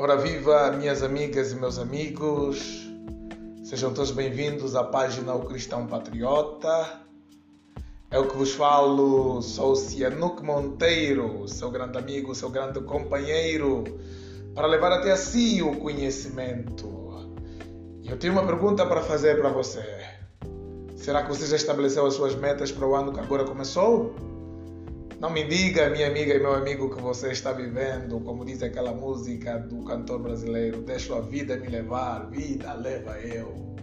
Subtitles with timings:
[0.00, 2.88] Ora viva, minhas amigas e meus amigos,
[3.64, 7.00] sejam todos bem-vindos à página O Cristão Patriota.
[8.08, 13.82] É o que vos falo, sou Cianuque Monteiro, seu grande amigo, seu grande companheiro,
[14.54, 17.28] para levar até a si o conhecimento.
[18.00, 19.82] E eu tenho uma pergunta para fazer para você.
[20.94, 24.14] Será que você já estabeleceu as suas metas para o ano que agora começou?
[25.20, 28.92] Não me diga, minha amiga e meu amigo, que você está vivendo, como diz aquela
[28.92, 33.74] música do cantor brasileiro, deixo a vida me levar, vida leva eu.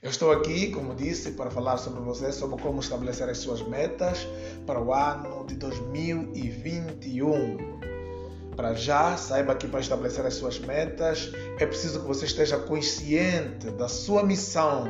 [0.00, 4.26] Eu estou aqui, como disse, para falar sobre você, sobre como estabelecer as suas metas
[4.64, 7.87] para o ano de 2021.
[8.58, 11.30] Para já, saiba que para estabelecer as suas metas
[11.60, 14.84] é preciso que você esteja consciente da sua missão,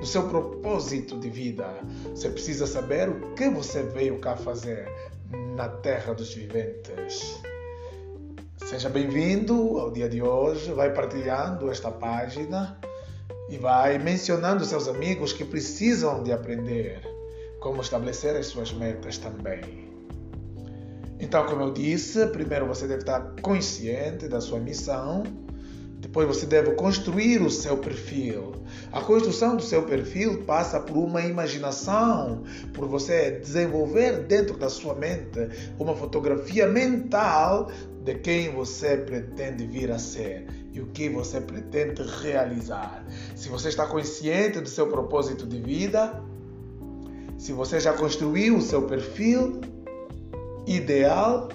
[0.00, 1.66] do seu propósito de vida.
[2.14, 4.88] Você precisa saber o que você veio cá fazer
[5.54, 7.38] na terra dos viventes.
[8.56, 10.72] Seja bem-vindo ao dia de hoje.
[10.72, 12.80] Vai partilhando esta página
[13.50, 17.02] e vai mencionando seus amigos que precisam de aprender
[17.60, 19.89] como estabelecer as suas metas também.
[21.20, 25.22] Então, como eu disse, primeiro você deve estar consciente da sua missão,
[26.00, 28.52] depois você deve construir o seu perfil.
[28.90, 34.94] A construção do seu perfil passa por uma imaginação, por você desenvolver dentro da sua
[34.94, 35.48] mente
[35.78, 37.70] uma fotografia mental
[38.02, 43.04] de quem você pretende vir a ser e o que você pretende realizar.
[43.36, 46.22] Se você está consciente do seu propósito de vida,
[47.36, 49.60] se você já construiu o seu perfil,
[50.66, 51.48] ideal,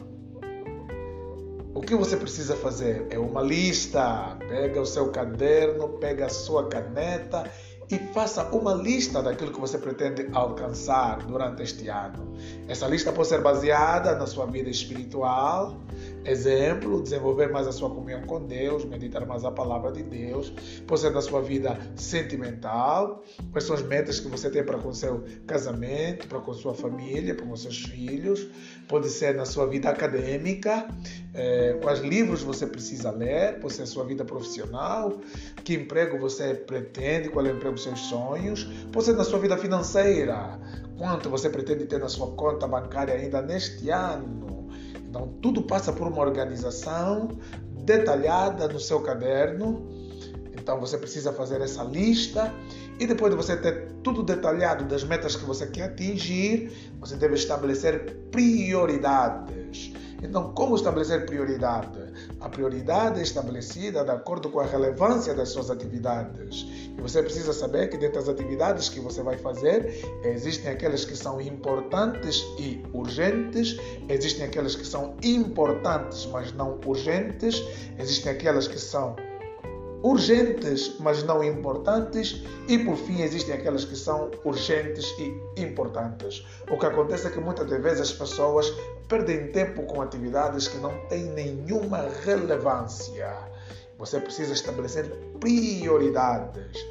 [1.74, 3.06] o que você precisa fazer?
[3.10, 4.38] É uma lista.
[4.48, 7.44] Pega o seu caderno, pega a sua caneta
[7.90, 12.36] e faça uma lista daquilo que você pretende alcançar durante este ano.
[12.68, 15.78] Essa lista pode ser baseada na sua vida espiritual,
[16.24, 20.52] exemplo, desenvolver mais a sua comunhão com Deus, meditar mais a palavra de Deus,
[20.88, 24.92] pode ser na sua vida sentimental, quais são as metas que você tem para com
[24.92, 28.48] seu casamento, para com sua família, para com seus filhos,
[28.88, 30.88] pode ser na sua vida acadêmica,
[31.34, 35.20] é, quais livros você precisa ler, pode ser a sua vida profissional,
[35.64, 38.68] que emprego você pretende, qual é o emprego seus sonhos,
[39.02, 40.60] ser na sua vida financeira,
[40.98, 44.70] quanto você pretende ter na sua conta bancária ainda neste ano.
[44.96, 47.30] Então, tudo passa por uma organização
[47.84, 49.88] detalhada no seu caderno.
[50.54, 52.54] Então, você precisa fazer essa lista
[53.00, 57.36] e depois de você ter tudo detalhado das metas que você quer atingir, você deve
[57.36, 59.94] estabelecer prioridades.
[60.22, 62.00] Então, como estabelecer prioridade?
[62.40, 66.66] A prioridade é estabelecida de acordo com a relevância das suas atividades.
[66.98, 71.16] E você precisa saber que dentro das atividades que você vai fazer, existem aquelas que
[71.16, 73.78] são importantes e urgentes,
[74.08, 77.64] existem aquelas que são importantes, mas não urgentes,
[77.98, 79.16] existem aquelas que são
[80.06, 86.46] urgentes, mas não importantes, e por fim existem aquelas que são urgentes e importantes.
[86.70, 88.72] O que acontece é que muitas vezes as pessoas
[89.10, 93.36] perdem tempo com atividades que não têm nenhuma relevância.
[93.98, 96.86] Você precisa estabelecer prioridades.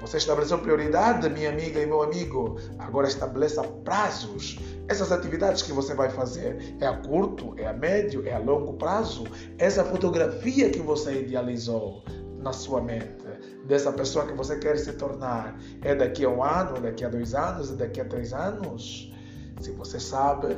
[0.00, 2.56] Você estabeleceu prioridade, minha amiga e meu amigo.
[2.78, 4.58] Agora estabeleça prazos.
[4.86, 8.74] Essas atividades que você vai fazer é a curto, é a médio, é a longo
[8.74, 9.24] prazo.
[9.58, 12.02] Essa fotografia que você idealizou
[12.38, 13.26] na sua mente
[13.66, 17.08] dessa pessoa que você quer se tornar é daqui a um ano, é daqui a
[17.08, 19.12] dois anos, é daqui a três anos?
[19.60, 20.56] Se você sabe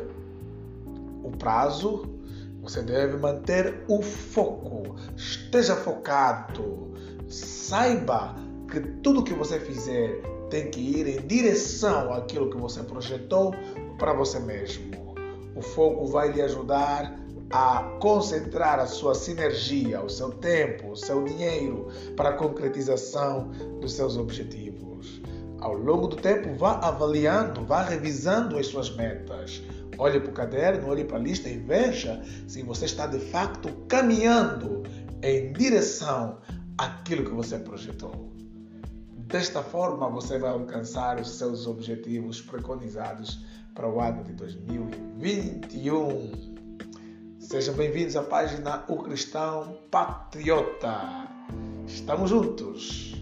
[1.24, 2.08] o prazo,
[2.62, 4.94] você deve manter o foco.
[5.16, 6.92] Esteja focado.
[7.28, 8.34] Saiba
[8.70, 10.20] que tudo que você fizer
[10.50, 13.54] tem que ir em direção àquilo que você projetou
[13.98, 15.14] para você mesmo.
[15.54, 17.18] O foco vai lhe ajudar
[17.50, 23.50] a concentrar a sua sinergia, o seu tempo, o seu dinheiro para a concretização
[23.80, 25.20] dos seus objetivos.
[25.60, 29.62] Ao longo do tempo, vá avaliando, vá revisando as suas metas.
[29.98, 33.68] Olhe para o caderno, olhe para a lista e veja se você está de facto
[33.86, 34.82] caminhando
[35.22, 36.38] em direção
[36.78, 38.30] àquilo que você projetou.
[39.26, 43.44] Desta forma, você vai alcançar os seus objetivos preconizados
[43.74, 46.49] para o ano de 2021.
[47.50, 51.26] Sejam bem-vindos à página O Cristão Patriota.
[51.84, 53.16] Estamos juntos.